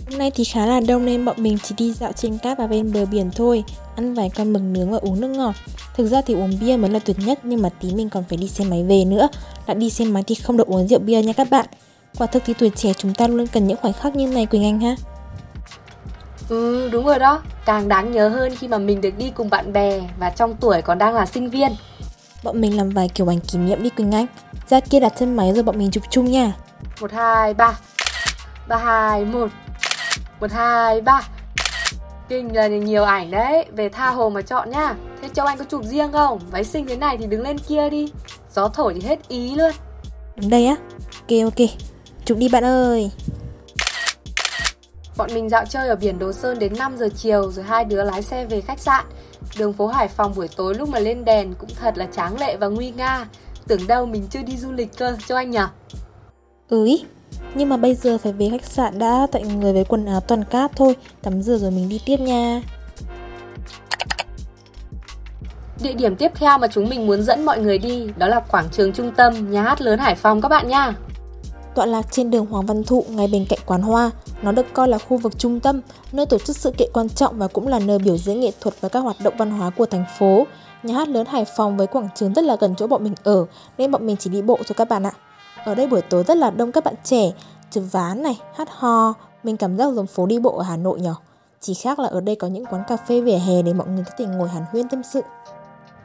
Hôm 0.09 0.19
nay 0.19 0.31
thì 0.35 0.43
khá 0.43 0.65
là 0.65 0.79
đông 0.87 1.05
nên 1.05 1.25
bọn 1.25 1.35
mình 1.43 1.57
chỉ 1.63 1.75
đi 1.77 1.93
dạo 1.93 2.11
trên 2.11 2.37
cát 2.37 2.57
và 2.57 2.67
bên 2.67 2.93
bờ 2.93 3.05
biển 3.05 3.31
thôi 3.35 3.63
Ăn 3.95 4.13
vài 4.13 4.29
con 4.35 4.53
mực 4.53 4.61
nướng 4.61 4.91
và 4.91 4.97
uống 4.97 5.21
nước 5.21 5.27
ngọt. 5.27 5.55
Thực 5.95 6.07
ra 6.07 6.21
thì 6.21 6.33
uống 6.33 6.59
bia 6.61 6.77
mới 6.77 6.91
là 6.91 6.99
tuyệt 6.99 7.19
nhất 7.19 7.39
nhưng 7.43 7.61
mà 7.61 7.69
tí 7.69 7.93
mình 7.93 8.09
còn 8.09 8.23
phải 8.29 8.37
đi 8.37 8.47
xe 8.47 8.65
máy 8.65 8.83
về 8.83 9.05
nữa. 9.05 9.27
Đã 9.67 9.73
đi 9.73 9.89
xe 9.89 10.05
máy 10.05 10.23
thì 10.27 10.35
không 10.35 10.57
được 10.57 10.67
uống 10.67 10.87
rượu 10.87 10.99
bia 10.99 11.21
nha 11.21 11.33
các 11.33 11.49
bạn. 11.49 11.65
Quả 12.17 12.27
thực 12.27 12.43
thì 12.45 12.53
tuổi 12.53 12.71
trẻ 12.75 12.93
chúng 12.97 13.13
ta 13.13 13.27
luôn 13.27 13.47
cần 13.47 13.67
những 13.67 13.77
khoảnh 13.81 13.93
khắc 13.93 14.15
như 14.15 14.27
này 14.27 14.45
Quỳnh 14.45 14.63
Anh 14.63 14.79
ha. 14.79 14.95
Ừ 16.49 16.89
đúng 16.89 17.05
rồi 17.05 17.19
đó. 17.19 17.41
Càng 17.65 17.87
đáng 17.87 18.11
nhớ 18.11 18.29
hơn 18.29 18.55
khi 18.55 18.67
mà 18.67 18.77
mình 18.77 19.01
được 19.01 19.17
đi 19.17 19.31
cùng 19.35 19.49
bạn 19.49 19.73
bè 19.73 20.01
Và 20.19 20.29
trong 20.29 20.55
tuổi 20.55 20.81
còn 20.81 20.97
đang 20.97 21.13
là 21.13 21.25
sinh 21.25 21.49
viên. 21.49 21.71
Bọn 22.43 22.61
mình 22.61 22.77
làm 22.77 22.89
vài 22.89 23.09
kiểu 23.09 23.31
ảnh 23.31 23.39
kỷ 23.39 23.57
niệm 23.57 23.83
đi 23.83 23.89
Quỳnh 23.89 24.11
Anh. 24.11 24.25
Ra 24.69 24.79
kia 24.79 24.99
đặt 24.99 25.13
chân 25.19 25.35
máy 25.35 25.53
rồi 25.53 25.63
bọn 25.63 25.77
mình 25.77 25.91
chụp 25.91 26.03
chung 26.09 26.25
nha. 26.25 26.53
1, 27.01 27.11
2, 27.11 27.53
3 27.53 27.79
3, 28.67 28.77
2, 28.77 29.25
1 29.25 29.47
1, 30.39 30.51
2, 30.51 31.01
3 31.01 31.29
Kinh 32.29 32.55
là 32.55 32.67
nhiều 32.67 33.03
ảnh 33.03 33.31
đấy. 33.31 33.65
Về 33.75 33.89
tha 33.89 34.09
hồ 34.09 34.29
mà 34.29 34.41
chọn 34.41 34.69
nhá 34.69 34.95
Thế 35.21 35.29
Châu 35.33 35.45
Anh 35.45 35.57
có 35.57 35.65
chụp 35.65 35.83
riêng 35.83 36.11
không? 36.11 36.39
Váy 36.51 36.63
xinh 36.63 36.85
thế 36.87 36.97
này 36.97 37.17
thì 37.17 37.25
đứng 37.25 37.41
lên 37.41 37.57
kia 37.57 37.89
đi. 37.89 38.11
Gió 38.53 38.67
thổi 38.67 38.93
thì 38.93 39.07
hết 39.07 39.27
ý 39.27 39.55
luôn. 39.55 39.71
Đứng 40.35 40.49
đây 40.49 40.65
á? 40.65 40.75
Ok 41.09 41.43
ok. 41.43 41.67
Chụp 42.25 42.37
đi 42.37 42.49
bạn 42.49 42.65
ơi. 42.65 43.11
Bọn 45.17 45.29
mình 45.33 45.49
dạo 45.49 45.65
chơi 45.65 45.87
ở 45.87 45.95
biển 45.95 46.19
Đồ 46.19 46.31
Sơn 46.33 46.59
đến 46.59 46.73
5 46.77 46.97
giờ 46.97 47.09
chiều 47.15 47.51
Rồi 47.51 47.65
hai 47.65 47.85
đứa 47.85 48.03
lái 48.03 48.21
xe 48.21 48.45
về 48.45 48.61
khách 48.61 48.79
sạn. 48.79 49.05
Đường 49.57 49.73
phố 49.73 49.87
Hải 49.87 50.07
Phòng 50.07 50.33
buổi 50.35 50.47
tối 50.47 50.75
lúc 50.75 50.89
mà 50.89 50.99
lên 50.99 51.25
đèn 51.25 51.53
Cũng 51.53 51.69
thật 51.79 51.97
là 51.97 52.05
tráng 52.05 52.39
lệ 52.39 52.57
và 52.57 52.67
nguy 52.67 52.91
nga. 52.91 53.25
Tưởng 53.67 53.87
đâu 53.87 54.05
mình 54.05 54.27
chưa 54.29 54.41
đi 54.41 54.57
du 54.57 54.71
lịch 54.71 54.97
cơ 54.97 55.17
Châu 55.27 55.37
Anh 55.37 55.51
nhỉ? 55.51 55.59
Ừ 56.69 56.85
ý 56.85 57.03
nhưng 57.55 57.69
mà 57.69 57.77
bây 57.77 57.95
giờ 57.95 58.17
phải 58.17 58.33
về 58.33 58.49
khách 58.49 58.65
sạn 58.65 58.99
đã 58.99 59.27
Tại 59.31 59.43
người 59.43 59.73
với 59.73 59.83
quần 59.83 60.05
áo 60.05 60.19
toàn 60.19 60.43
cát 60.43 60.71
thôi. 60.75 60.95
Tắm 61.21 61.41
rửa 61.41 61.57
rồi 61.57 61.71
mình 61.71 61.89
đi 61.89 61.99
tiếp 62.05 62.17
nha. 62.19 62.61
Địa 65.83 65.93
điểm 65.93 66.15
tiếp 66.15 66.31
theo 66.35 66.57
mà 66.57 66.67
chúng 66.67 66.89
mình 66.89 67.07
muốn 67.07 67.23
dẫn 67.23 67.45
mọi 67.45 67.59
người 67.59 67.77
đi 67.77 68.07
Đó 68.17 68.27
là 68.27 68.39
quảng 68.39 68.69
trường 68.71 68.93
trung 68.93 69.11
tâm 69.11 69.51
Nhà 69.51 69.61
hát 69.61 69.81
lớn 69.81 69.99
Hải 69.99 70.15
Phòng 70.15 70.41
các 70.41 70.49
bạn 70.49 70.67
nha. 70.67 70.93
Tọa 71.75 71.85
lạc 71.85 72.05
trên 72.11 72.31
đường 72.31 72.45
Hoàng 72.45 72.65
Văn 72.65 72.83
Thụ 72.83 73.05
ngay 73.09 73.27
bên 73.31 73.45
cạnh 73.49 73.59
quán 73.65 73.81
hoa. 73.81 74.11
Nó 74.41 74.51
được 74.51 74.65
coi 74.73 74.87
là 74.87 74.97
khu 74.97 75.17
vực 75.17 75.39
trung 75.39 75.59
tâm 75.59 75.81
Nơi 76.11 76.25
tổ 76.25 76.37
chức 76.37 76.57
sự 76.57 76.71
kiện 76.71 76.89
quan 76.93 77.09
trọng 77.09 77.37
Và 77.37 77.47
cũng 77.47 77.67
là 77.67 77.79
nơi 77.79 77.99
biểu 77.99 78.17
diễn 78.17 78.39
nghệ 78.39 78.51
thuật 78.61 78.75
và 78.81 78.89
các 78.89 78.99
hoạt 78.99 79.15
động 79.23 79.33
văn 79.37 79.51
hóa 79.51 79.69
của 79.69 79.85
thành 79.85 80.05
phố. 80.19 80.47
Nhà 80.83 80.93
hát 80.93 81.07
lớn 81.07 81.25
Hải 81.29 81.45
Phòng 81.57 81.77
với 81.77 81.87
quảng 81.87 82.09
trường 82.15 82.33
rất 82.33 82.43
là 82.43 82.57
gần 82.59 82.75
chỗ 82.77 82.87
bọn 82.87 83.03
mình 83.03 83.13
ở 83.23 83.45
Nên 83.77 83.91
bọn 83.91 84.07
mình 84.07 84.15
chỉ 84.19 84.29
đi 84.29 84.41
bộ 84.41 84.55
thôi 84.55 84.75
các 84.77 84.89
bạn 84.89 85.03
ạ 85.03 85.11
ở 85.65 85.75
đây 85.75 85.87
buổi 85.87 86.01
tối 86.01 86.23
rất 86.23 86.37
là 86.37 86.49
đông 86.49 86.71
các 86.71 86.83
bạn 86.83 86.93
trẻ, 87.03 87.31
chụp 87.71 87.83
ván 87.91 88.23
này, 88.23 88.39
hát 88.55 88.67
hò, 88.71 89.13
mình 89.43 89.57
cảm 89.57 89.77
giác 89.77 89.93
giống 89.93 90.07
phố 90.07 90.25
đi 90.25 90.39
bộ 90.39 90.57
ở 90.57 90.63
Hà 90.63 90.77
Nội 90.77 90.99
nhỉ. 90.99 91.09
Chỉ 91.59 91.73
khác 91.73 91.99
là 91.99 92.07
ở 92.07 92.21
đây 92.21 92.35
có 92.35 92.47
những 92.47 92.65
quán 92.65 92.83
cà 92.87 92.97
phê 92.97 93.21
vỉa 93.21 93.37
hè 93.37 93.61
để 93.61 93.73
mọi 93.73 93.87
người 93.87 94.03
có 94.05 94.11
thể 94.17 94.25
ngồi 94.25 94.49
hàn 94.49 94.63
huyên 94.71 94.87
tâm 94.87 95.03
sự. 95.03 95.21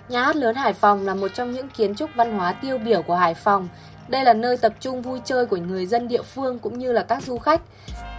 Nhà 0.08 0.22
hát 0.22 0.36
lớn 0.36 0.54
Hải 0.54 0.72
Phòng 0.72 1.06
là 1.06 1.14
một 1.14 1.28
trong 1.34 1.52
những 1.52 1.68
kiến 1.68 1.94
trúc 1.94 2.10
văn 2.16 2.38
hóa 2.38 2.52
tiêu 2.52 2.78
biểu 2.78 3.02
của 3.02 3.14
Hải 3.14 3.34
Phòng. 3.34 3.68
Đây 4.08 4.24
là 4.24 4.32
nơi 4.32 4.56
tập 4.56 4.72
trung 4.80 5.02
vui 5.02 5.20
chơi 5.24 5.46
của 5.46 5.56
người 5.56 5.86
dân 5.86 6.08
địa 6.08 6.22
phương 6.22 6.58
cũng 6.58 6.78
như 6.78 6.92
là 6.92 7.02
các 7.02 7.22
du 7.22 7.38
khách. 7.38 7.60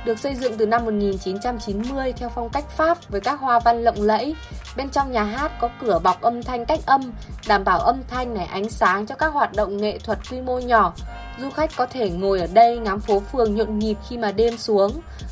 Được 0.06 0.20
xây 0.20 0.36
dựng 0.36 0.58
từ 0.58 0.66
năm 0.66 0.86
1990 0.86 2.14
theo 2.14 2.30
phong 2.36 2.50
cách 2.50 2.70
Pháp 2.70 2.98
với 3.10 3.22
các 3.22 3.40
hoa 3.40 3.60
văn 3.60 3.84
lộng 3.84 4.02
lẫy. 4.02 4.36
Bên 4.78 4.90
trong 4.90 5.12
nhà 5.12 5.24
hát 5.24 5.52
có 5.60 5.70
cửa 5.82 6.00
bọc 6.04 6.22
âm 6.22 6.44
thanh 6.44 6.66
cách 6.66 6.80
âm, 6.86 7.12
đảm 7.48 7.64
bảo 7.64 7.80
âm 7.80 8.04
thanh 8.08 8.34
này 8.34 8.46
ánh 8.46 8.70
sáng 8.70 9.06
cho 9.06 9.16
các 9.16 9.34
hoạt 9.34 9.54
động 9.56 9.78
nghệ 9.78 10.00
thuật 10.00 10.20
quy 10.32 10.42
mô 10.42 10.60
nhỏ. 10.60 10.94
Du 11.40 11.50
khách 11.50 11.72
có 11.76 11.86
thể 11.86 12.10
ngồi 12.10 12.40
ở 12.40 12.48
đây 12.54 12.78
ngắm 12.78 13.00
phố 13.00 13.20
phường 13.20 13.56
nhộn 13.56 13.80
nhịp 13.80 13.98
khi 14.10 14.18
mà 14.18 14.32
đêm 14.32 14.58
xuống. 14.58 14.92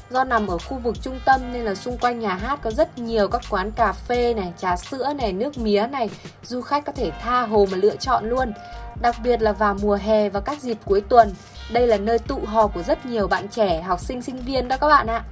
Do 0.09 0.23
nằm 0.23 0.47
ở 0.47 0.57
khu 0.57 0.77
vực 0.77 0.95
trung 1.01 1.19
tâm 1.25 1.41
nên 1.53 1.63
là 1.63 1.75
xung 1.75 1.97
quanh 1.97 2.19
nhà 2.19 2.33
hát 2.33 2.59
có 2.63 2.71
rất 2.71 2.97
nhiều 2.97 3.27
các 3.27 3.41
quán 3.49 3.71
cà 3.71 3.91
phê 3.91 4.33
này, 4.33 4.53
trà 4.57 4.75
sữa 4.75 5.13
này, 5.17 5.33
nước 5.33 5.57
mía 5.57 5.87
này. 5.91 6.09
Du 6.43 6.61
khách 6.61 6.85
có 6.85 6.91
thể 6.91 7.11
tha 7.21 7.41
hồ 7.41 7.67
mà 7.71 7.77
lựa 7.77 7.95
chọn 7.95 8.29
luôn. 8.29 8.53
Đặc 9.01 9.15
biệt 9.23 9.41
là 9.41 9.51
vào 9.51 9.75
mùa 9.81 9.97
hè 10.01 10.29
và 10.29 10.39
các 10.39 10.61
dịp 10.61 10.77
cuối 10.85 11.01
tuần. 11.01 11.33
Đây 11.71 11.87
là 11.87 11.97
nơi 11.97 12.19
tụ 12.19 12.39
họp 12.45 12.73
của 12.73 12.83
rất 12.83 13.05
nhiều 13.05 13.27
bạn 13.27 13.47
trẻ, 13.47 13.81
học 13.81 13.99
sinh, 13.99 14.21
sinh 14.21 14.37
viên 14.37 14.67
đó 14.67 14.77
các 14.77 14.87
bạn 14.87 15.07
ạ. 15.07 15.23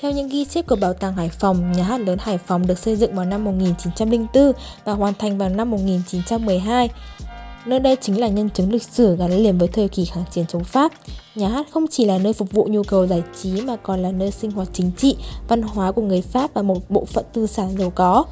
Theo 0.00 0.10
những 0.12 0.28
ghi 0.28 0.44
chép 0.44 0.66
của 0.66 0.76
Bảo 0.76 0.92
tàng 0.92 1.16
Hải 1.16 1.28
Phòng, 1.28 1.72
nhà 1.72 1.84
hát 1.84 2.00
lớn 2.00 2.18
Hải 2.20 2.38
Phòng 2.38 2.66
được 2.66 2.78
xây 2.78 2.96
dựng 2.96 3.14
vào 3.14 3.24
năm 3.24 3.44
1904 3.44 4.52
và 4.84 4.92
hoàn 4.92 5.14
thành 5.14 5.38
vào 5.38 5.48
năm 5.48 5.70
1912. 5.70 6.90
Nơi 7.66 7.80
đây 7.80 7.96
chính 8.00 8.20
là 8.20 8.28
nhân 8.28 8.50
chứng 8.50 8.72
lịch 8.72 8.82
sử 8.82 9.16
gắn 9.16 9.32
liền 9.32 9.58
với 9.58 9.68
thời 9.68 9.88
kỳ 9.88 10.04
kháng 10.04 10.24
chiến 10.30 10.46
chống 10.48 10.64
Pháp. 10.64 10.92
Nhà 11.34 11.48
hát 11.48 11.66
không 11.72 11.86
chỉ 11.90 12.04
là 12.04 12.18
nơi 12.18 12.32
phục 12.32 12.52
vụ 12.52 12.68
nhu 12.70 12.82
cầu 12.82 13.06
giải 13.06 13.22
trí 13.42 13.60
mà 13.60 13.76
còn 13.76 14.02
là 14.02 14.12
nơi 14.12 14.30
sinh 14.30 14.50
hoạt 14.50 14.68
chính 14.72 14.90
trị, 14.96 15.16
văn 15.48 15.62
hóa 15.62 15.92
của 15.92 16.02
người 16.02 16.22
Pháp 16.22 16.54
và 16.54 16.62
một 16.62 16.90
bộ 16.90 17.04
phận 17.04 17.24
tư 17.32 17.46
sản 17.46 17.74
giàu 17.78 17.90
có. 17.90 18.24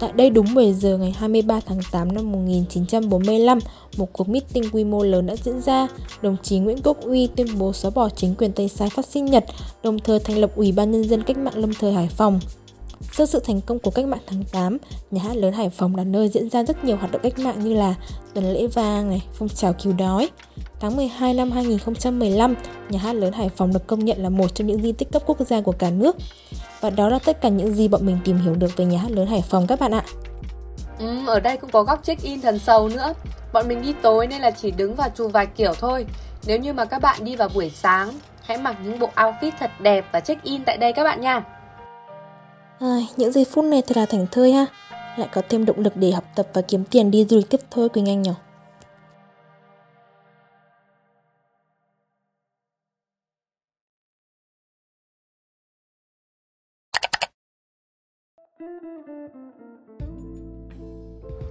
Tại 0.00 0.12
đây 0.12 0.30
đúng 0.30 0.54
10 0.54 0.72
giờ 0.72 0.98
ngày 0.98 1.14
23 1.18 1.60
tháng 1.66 1.78
8 1.92 2.14
năm 2.14 2.32
1945, 2.32 3.58
một 3.96 4.12
cuộc 4.12 4.28
meeting 4.28 4.64
quy 4.72 4.84
mô 4.84 5.02
lớn 5.02 5.26
đã 5.26 5.36
diễn 5.36 5.60
ra. 5.60 5.88
Đồng 6.22 6.36
chí 6.42 6.58
Nguyễn 6.58 6.78
Quốc 6.84 7.00
Uy 7.00 7.26
tuyên 7.26 7.46
bố 7.58 7.72
xóa 7.72 7.90
bỏ 7.90 8.08
chính 8.08 8.34
quyền 8.34 8.52
Tây 8.52 8.68
Sai 8.68 8.90
phát 8.90 9.06
sinh 9.06 9.24
Nhật, 9.24 9.44
đồng 9.82 9.98
thời 9.98 10.18
thành 10.18 10.38
lập 10.38 10.50
Ủy 10.56 10.72
ban 10.72 10.90
Nhân 10.90 11.08
dân 11.08 11.22
Cách 11.22 11.38
mạng 11.38 11.58
Lâm 11.58 11.74
thời 11.74 11.92
Hải 11.92 12.08
Phòng. 12.08 12.40
Sau 13.12 13.26
sự 13.26 13.40
thành 13.40 13.60
công 13.60 13.78
của 13.78 13.90
cách 13.90 14.06
mạng 14.06 14.20
tháng 14.26 14.44
8, 14.52 14.78
nhà 15.10 15.22
hát 15.22 15.36
lớn 15.36 15.52
Hải 15.52 15.70
Phòng 15.70 15.96
là 15.96 16.04
nơi 16.04 16.28
diễn 16.28 16.50
ra 16.50 16.62
rất 16.62 16.84
nhiều 16.84 16.96
hoạt 16.96 17.10
động 17.10 17.22
cách 17.22 17.38
mạng 17.38 17.60
như 17.60 17.74
là 17.74 17.94
tuần 18.34 18.52
lễ 18.52 18.66
vàng, 18.66 19.10
này, 19.10 19.22
phong 19.32 19.48
trào 19.48 19.72
cứu 19.72 19.92
đói. 19.92 20.30
Tháng 20.80 20.96
12 20.96 21.34
năm 21.34 21.50
2015, 21.50 22.54
nhà 22.88 22.98
hát 22.98 23.12
lớn 23.12 23.32
Hải 23.32 23.48
Phòng 23.48 23.72
được 23.72 23.86
công 23.86 24.04
nhận 24.04 24.22
là 24.22 24.28
một 24.28 24.54
trong 24.54 24.66
những 24.66 24.82
di 24.82 24.92
tích 24.92 25.12
cấp 25.12 25.22
quốc 25.26 25.40
gia 25.40 25.60
của 25.60 25.72
cả 25.72 25.90
nước. 25.90 26.16
Và 26.80 26.90
đó 26.90 27.08
là 27.08 27.18
tất 27.18 27.40
cả 27.40 27.48
những 27.48 27.74
gì 27.74 27.88
bọn 27.88 28.06
mình 28.06 28.18
tìm 28.24 28.38
hiểu 28.38 28.54
được 28.54 28.76
về 28.76 28.84
nhà 28.84 28.98
hát 28.98 29.10
lớn 29.10 29.26
Hải 29.26 29.42
Phòng 29.42 29.66
các 29.66 29.80
bạn 29.80 29.92
ạ. 29.94 30.04
Ừ, 30.98 31.26
ở 31.26 31.40
đây 31.40 31.56
cũng 31.56 31.70
có 31.70 31.82
góc 31.82 32.04
check-in 32.04 32.40
thần 32.40 32.58
sầu 32.58 32.88
nữa. 32.88 33.14
Bọn 33.52 33.68
mình 33.68 33.82
đi 33.82 33.94
tối 34.02 34.26
nên 34.26 34.42
là 34.42 34.50
chỉ 34.50 34.70
đứng 34.70 34.94
và 34.94 35.08
chụp 35.08 35.32
vài 35.32 35.46
kiểu 35.46 35.72
thôi. 35.80 36.06
Nếu 36.46 36.58
như 36.58 36.72
mà 36.72 36.84
các 36.84 37.02
bạn 37.02 37.24
đi 37.24 37.36
vào 37.36 37.48
buổi 37.54 37.70
sáng, 37.74 38.12
hãy 38.42 38.58
mặc 38.58 38.76
những 38.84 38.98
bộ 38.98 39.08
outfit 39.16 39.50
thật 39.58 39.70
đẹp 39.80 40.04
và 40.12 40.20
check-in 40.20 40.64
tại 40.64 40.76
đây 40.76 40.92
các 40.92 41.04
bạn 41.04 41.20
nha. 41.20 41.42
À, 42.80 42.98
những 43.16 43.32
giây 43.32 43.44
phút 43.44 43.64
này 43.64 43.82
thật 43.82 43.96
là 43.96 44.06
thảnh 44.06 44.26
thơi 44.32 44.52
ha 44.52 44.66
Lại 45.16 45.28
có 45.32 45.42
thêm 45.48 45.64
động 45.64 45.78
lực 45.78 45.96
để 45.96 46.10
học 46.10 46.24
tập 46.34 46.46
và 46.52 46.62
kiếm 46.62 46.84
tiền 46.90 47.10
đi 47.10 47.24
du 47.24 47.36
lịch 47.36 47.50
tiếp 47.50 47.60
thôi 47.70 47.88
Quỳnh 47.88 48.08
Anh 48.08 48.22
nhỉ 48.22 48.30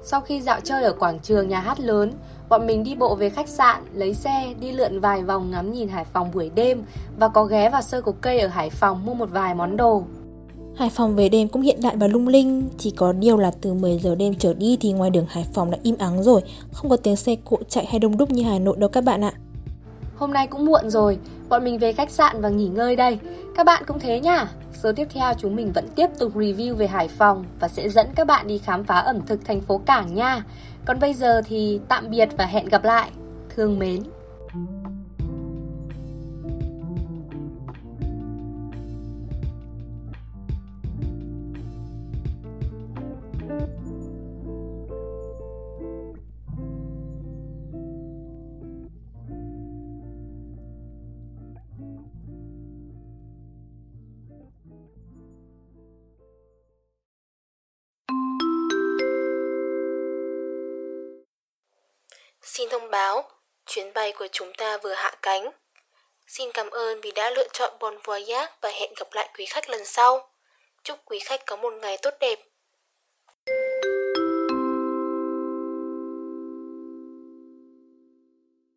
Sau 0.04 0.22
khi 0.22 0.42
dạo 0.42 0.60
chơi 0.64 0.84
ở 0.84 0.94
quảng 0.94 1.20
trường 1.20 1.50
nhà 1.50 1.60
hát 1.60 1.80
lớn, 1.80 2.12
bọn 2.50 2.68
mình 2.68 2.84
đi 2.84 2.96
bộ 2.96 3.16
về 3.16 3.30
khách 3.30 3.50
sạn, 3.50 3.84
lấy 3.94 4.14
xe, 4.14 4.54
đi 4.60 4.72
lượn 4.72 5.00
vài 5.00 5.24
vòng 5.24 5.52
ngắm 5.52 5.72
nhìn 5.72 5.88
Hải 5.88 6.06
Phòng 6.06 6.32
buổi 6.34 6.52
đêm 6.56 6.84
và 7.18 7.28
có 7.28 7.44
ghé 7.44 7.70
vào 7.70 7.82
sơ 7.82 8.02
cục 8.02 8.22
cây 8.22 8.40
ở 8.40 8.48
Hải 8.48 8.70
Phòng 8.70 9.06
mua 9.06 9.14
một 9.14 9.30
vài 9.32 9.56
món 9.56 9.78
đồ. 9.78 10.04
Hải 10.76 10.90
Phòng 10.90 11.16
về 11.16 11.30
đêm 11.30 11.48
cũng 11.48 11.62
hiện 11.62 11.82
đại 11.82 11.96
và 11.98 12.08
lung 12.08 12.28
linh, 12.28 12.70
chỉ 12.78 12.92
có 12.92 13.14
điều 13.14 13.38
là 13.38 13.52
từ 13.62 13.74
10 13.74 14.00
giờ 14.00 14.16
đêm 14.16 14.34
trở 14.40 14.54
đi 14.54 14.78
thì 14.82 14.92
ngoài 14.92 15.10
đường 15.10 15.26
Hải 15.30 15.46
Phòng 15.54 15.72
đã 15.72 15.78
im 15.84 15.96
ắng 15.98 16.24
rồi, 16.24 16.42
không 16.72 16.90
có 16.90 16.98
tiếng 16.98 17.16
xe 17.16 17.36
cộ 17.46 17.58
chạy 17.70 17.86
hay 17.86 18.00
đông 18.00 18.18
đúc 18.18 18.32
như 18.32 18.44
Hà 18.44 18.60
Nội 18.60 18.78
đâu 18.80 18.90
các 18.90 19.04
bạn 19.04 19.22
ạ. 19.24 19.34
Hôm 20.16 20.34
nay 20.34 20.48
cũng 20.48 20.66
muộn 20.66 20.90
rồi, 20.90 21.18
bọn 21.50 21.64
mình 21.64 21.78
về 21.78 21.94
khách 21.94 22.12
sạn 22.12 22.42
và 22.42 22.50
nghỉ 22.50 22.68
ngơi 22.68 22.96
đây. 22.96 23.20
Các 23.56 23.66
bạn 23.66 23.84
cũng 23.88 24.00
thế 24.00 24.20
nhá. 24.20 24.48
Số 24.84 24.92
tiếp 24.96 25.08
theo 25.14 25.34
chúng 25.38 25.56
mình 25.56 25.72
vẫn 25.72 25.88
tiếp 25.96 26.08
tục 26.20 26.36
review 26.36 26.76
về 26.76 26.88
Hải 26.88 27.08
Phòng 27.08 27.46
và 27.60 27.68
sẽ 27.68 27.90
dẫn 27.90 28.08
các 28.16 28.28
bạn 28.28 28.48
đi 28.48 28.58
khám 28.58 28.84
phá 28.84 29.00
ẩm 29.00 29.20
thực 29.28 29.46
thành 29.46 29.62
phố 29.62 29.78
Cảng 29.78 30.16
nha. 30.16 30.44
Còn 30.86 31.00
bây 31.00 31.14
giờ 31.14 31.42
thì 31.46 31.80
tạm 31.88 32.10
biệt 32.10 32.30
và 32.38 32.46
hẹn 32.46 32.66
gặp 32.66 32.84
lại. 32.84 33.10
Thương 33.56 33.80
mến. 33.80 34.04
Xin 62.58 62.70
thông 62.70 62.92
báo, 62.92 63.30
chuyến 63.66 63.94
bay 63.94 64.12
của 64.12 64.28
chúng 64.32 64.54
ta 64.54 64.78
vừa 64.78 64.94
hạ 64.94 65.16
cánh. 65.22 65.52
Xin 66.28 66.52
cảm 66.52 66.70
ơn 66.70 67.02
vì 67.02 67.12
đã 67.12 67.30
lựa 67.30 67.48
chọn 67.54 67.74
Bon 67.80 67.98
Voyage 68.04 68.48
và 68.62 68.70
hẹn 68.70 68.94
gặp 68.98 69.08
lại 69.12 69.30
quý 69.38 69.46
khách 69.46 69.70
lần 69.70 69.86
sau. 69.86 70.30
Chúc 70.84 71.00
quý 71.06 71.20
khách 71.20 71.46
có 71.46 71.56
một 71.56 71.74
ngày 71.74 71.98
tốt 71.98 72.14
đẹp. 72.20 72.40